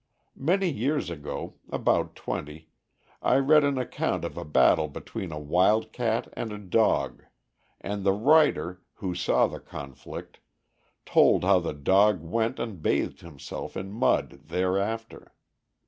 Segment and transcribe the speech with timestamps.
[0.41, 2.69] Many years ago about twenty
[3.21, 7.23] I read an account of a battle between a wildcat and a dog,
[7.79, 10.39] and the writer, who saw the conflict,
[11.05, 15.35] told how the dog went and bathed himself in mud thereafter.